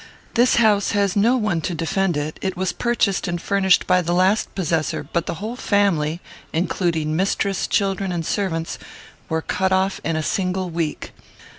[0.33, 2.39] This house has no one to defend it.
[2.41, 7.67] It was purchased and furnished by the last possessor; but the whole family, including mistress,
[7.67, 8.79] children, and servants,
[9.29, 11.11] were cut off in a single week.